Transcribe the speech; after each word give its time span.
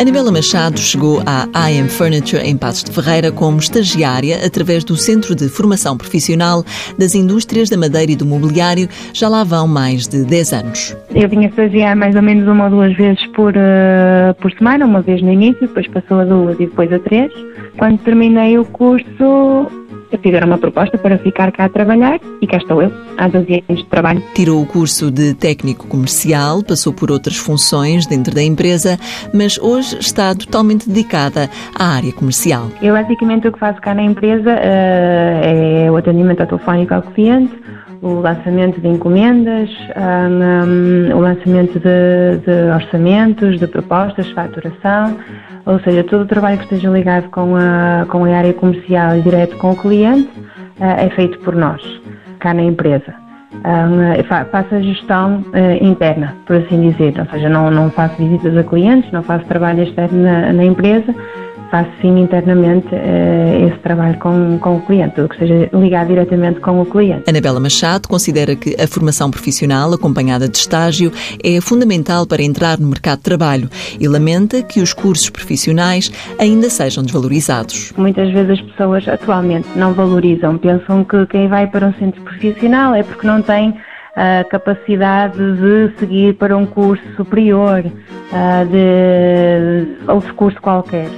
Anabela 0.00 0.30
Machado 0.30 0.78
chegou 0.78 1.20
à 1.26 1.70
IM 1.70 1.88
Furniture 1.88 2.40
em 2.42 2.56
Passos 2.56 2.84
de 2.84 2.92
Ferreira 2.92 3.32
como 3.32 3.58
estagiária 3.58 4.44
através 4.46 4.82
do 4.84 4.96
Centro 4.96 5.34
de 5.34 5.48
Formação 5.48 5.96
Profissional 5.96 6.64
das 6.96 7.14
Indústrias 7.14 7.68
da 7.68 7.76
Madeira 7.76 8.12
e 8.12 8.16
do 8.16 8.24
Mobiliário. 8.24 8.88
Já 9.12 9.28
lá 9.28 9.44
vão 9.44 9.66
mais 9.66 10.06
de 10.06 10.24
10 10.24 10.52
anos. 10.52 10.96
Eu 11.14 11.28
vinha 11.28 11.48
estagiar 11.48 11.96
mais 11.96 12.14
ou 12.14 12.22
menos 12.22 12.48
uma 12.48 12.64
ou 12.64 12.70
duas 12.70 12.96
vezes 12.96 13.26
por, 13.28 13.54
uh, 13.54 14.34
por 14.40 14.52
semana, 14.52 14.86
uma 14.86 15.02
vez 15.02 15.20
no 15.20 15.32
início, 15.32 15.60
depois 15.60 15.86
passou 15.88 16.20
a 16.20 16.24
duas 16.24 16.54
e 16.60 16.66
depois 16.66 16.92
a 16.92 16.98
três. 17.00 17.32
Quando 17.76 17.98
terminei 17.98 18.56
o 18.58 18.64
curso, 18.64 19.66
fizeram 20.16 20.46
uma 20.46 20.58
proposta 20.58 20.96
para 20.96 21.18
ficar 21.18 21.52
cá 21.52 21.66
a 21.66 21.68
trabalhar 21.68 22.18
e 22.40 22.46
cá 22.46 22.56
estou 22.56 22.82
eu, 22.82 22.92
há 23.16 23.28
12 23.28 23.64
anos 23.68 23.82
de 23.82 23.88
trabalho. 23.88 24.22
Tirou 24.34 24.62
o 24.62 24.66
curso 24.66 25.10
de 25.10 25.34
técnico 25.34 25.86
comercial, 25.86 26.62
passou 26.62 26.92
por 26.92 27.10
outras 27.10 27.36
funções 27.36 28.06
dentro 28.06 28.34
da 28.34 28.42
empresa, 28.42 28.98
mas 29.34 29.58
hoje 29.58 29.98
está 29.98 30.34
totalmente 30.34 30.88
dedicada 30.88 31.50
à 31.74 31.96
área 31.96 32.12
comercial. 32.12 32.70
Eu 32.80 32.94
basicamente 32.94 33.48
o 33.48 33.52
que 33.52 33.58
faço 33.58 33.80
cá 33.80 33.94
na 33.94 34.02
empresa 34.02 34.50
uh, 34.50 35.84
é 35.84 35.90
o 35.90 35.96
atendimento 35.96 36.46
telefónico 36.46 36.94
ao 36.94 37.02
cliente, 37.02 37.52
o 38.00 38.20
lançamento 38.20 38.80
de 38.80 38.88
encomendas, 38.88 39.70
um, 39.96 41.16
o 41.16 41.20
lançamento 41.20 41.78
de, 41.80 42.38
de, 42.44 42.70
orçamentos, 42.74 43.58
de 43.58 43.66
propostas, 43.66 44.30
faturação, 44.30 45.16
ou 45.66 45.80
seja, 45.80 46.04
todo 46.04 46.22
o 46.22 46.26
trabalho 46.26 46.58
que 46.58 46.64
esteja 46.64 46.88
ligado 46.88 47.28
com 47.30 47.56
a, 47.56 48.06
com 48.08 48.24
a 48.24 48.36
área 48.36 48.52
comercial 48.52 49.16
e 49.16 49.20
direto 49.20 49.56
com 49.56 49.72
o 49.72 49.76
cliente 49.76 50.30
uh, 50.38 50.84
é 50.98 51.10
feito 51.10 51.38
por 51.40 51.54
nós, 51.54 51.82
cá 52.38 52.54
na 52.54 52.62
empresa. 52.62 53.14
Um, 53.54 54.22
faço 54.24 54.74
a 54.74 54.80
gestão 54.80 55.44
uh, 55.48 55.84
interna, 55.84 56.36
por 56.46 56.56
assim 56.56 56.90
dizer, 56.90 57.14
ou 57.18 57.26
seja, 57.26 57.48
não, 57.48 57.70
não 57.70 57.90
faço 57.90 58.16
visitas 58.16 58.56
a 58.56 58.62
clientes, 58.62 59.10
não 59.10 59.22
faço 59.22 59.44
trabalho 59.46 59.82
externo 59.82 60.22
na, 60.22 60.52
na 60.52 60.64
empresa, 60.64 61.14
faço 61.70 61.90
sim 62.00 62.18
internamente 62.20 62.88
uh, 62.88 63.66
esse 63.66 63.78
trabalho 63.78 64.18
com, 64.18 64.58
com 64.58 64.76
o 64.76 64.80
cliente, 64.82 65.14
tudo 65.14 65.28
que 65.28 65.34
esteja 65.34 65.70
ligado 65.72 66.08
diretamente 66.08 66.60
com 66.60 66.80
o 66.80 66.86
cliente. 66.86 67.28
Anabela 67.28 67.60
Machado 67.60 68.08
considera 68.08 68.56
que 68.56 68.76
a 68.80 68.86
formação 68.86 69.30
profissional 69.30 69.92
acompanhada 69.92 70.48
de 70.48 70.56
estágio 70.56 71.12
é 71.42 71.60
fundamental 71.60 72.26
para 72.26 72.42
entrar 72.42 72.78
no 72.78 72.88
mercado 72.88 73.18
de 73.18 73.24
trabalho 73.24 73.68
e 74.00 74.08
lamenta 74.08 74.62
que 74.62 74.80
os 74.80 74.92
cursos 74.92 75.28
profissionais 75.30 76.10
ainda 76.38 76.70
sejam 76.70 77.02
desvalorizados. 77.04 77.92
Muitas 77.96 78.30
vezes 78.32 78.58
as 78.58 78.60
pessoas 78.60 79.06
atualmente 79.08 79.68
não 79.76 79.92
valorizam, 79.92 80.56
pensam 80.58 81.04
que 81.04 81.26
quem 81.26 81.48
vai 81.48 81.66
para 81.66 81.86
um 81.86 81.94
centro 81.94 82.22
profissional 82.22 82.94
é 82.94 83.02
porque 83.02 83.26
não 83.26 83.42
tem 83.42 83.74
a 84.16 84.42
capacidade 84.44 85.38
de 85.38 85.96
seguir 85.98 86.34
para 86.34 86.56
um 86.56 86.66
curso 86.66 87.04
superior, 87.16 87.84
uh, 87.86 88.66
de 88.68 90.10
outro 90.10 90.34
curso 90.34 90.60
qualquer. 90.60 91.08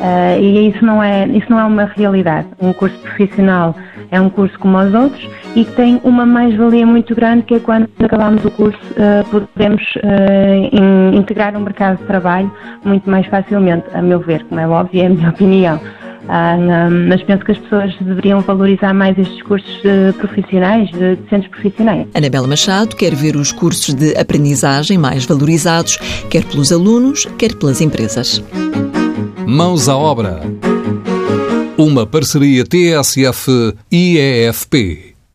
Uh, 0.00 0.38
e 0.40 0.68
isso 0.68 0.84
não, 0.84 1.02
é, 1.02 1.26
isso 1.28 1.46
não 1.48 1.58
é 1.58 1.64
uma 1.64 1.84
realidade. 1.84 2.48
Um 2.60 2.72
curso 2.72 2.96
profissional 2.98 3.74
é 4.10 4.20
um 4.20 4.28
curso 4.28 4.58
como 4.58 4.78
os 4.78 4.92
outros 4.92 5.28
e 5.54 5.64
que 5.64 5.72
tem 5.72 6.00
uma 6.04 6.26
mais-valia 6.26 6.86
muito 6.86 7.14
grande 7.14 7.42
que 7.42 7.54
é 7.54 7.58
quando 7.58 7.88
acabamos 7.98 8.44
o 8.44 8.50
curso 8.50 8.78
uh, 8.92 9.24
podemos 9.30 9.82
uh, 9.96 10.68
in, 10.72 11.16
integrar 11.16 11.56
um 11.56 11.60
mercado 11.60 11.98
de 11.98 12.04
trabalho 12.04 12.50
muito 12.84 13.08
mais 13.08 13.26
facilmente, 13.26 13.86
a 13.94 14.02
meu 14.02 14.20
ver, 14.20 14.44
como 14.44 14.60
é 14.60 14.68
óbvio, 14.68 15.02
é 15.02 15.06
a 15.06 15.10
minha 15.10 15.30
opinião. 15.30 15.76
Uh, 16.24 16.90
mas 17.08 17.22
penso 17.22 17.44
que 17.44 17.52
as 17.52 17.58
pessoas 17.58 17.94
deveriam 18.00 18.40
valorizar 18.40 18.92
mais 18.92 19.16
estes 19.16 19.40
cursos 19.42 19.80
profissionais, 20.18 20.90
de 20.90 21.16
centros 21.30 21.48
profissionais. 21.48 22.06
Anabela 22.14 22.48
Machado 22.48 22.96
quer 22.96 23.14
ver 23.14 23.36
os 23.36 23.52
cursos 23.52 23.94
de 23.94 24.16
aprendizagem 24.16 24.98
mais 24.98 25.24
valorizados, 25.24 25.96
quer 26.28 26.44
pelos 26.44 26.72
alunos, 26.72 27.26
quer 27.38 27.54
pelas 27.54 27.80
empresas. 27.80 28.42
Mãos 29.46 29.88
à 29.88 29.96
obra. 29.96 30.42
Uma 31.78 32.04
parceria 32.04 32.64
TSF-IEFP. 32.64 33.76